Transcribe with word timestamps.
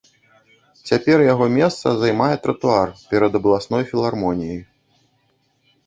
Цяпер 0.89 1.17
яго 1.33 1.45
месца 1.59 1.87
займае 2.05 2.31
тратуар 2.47 2.87
перад 3.13 3.31
абласной 3.41 3.83
філармоніяй. 3.93 4.61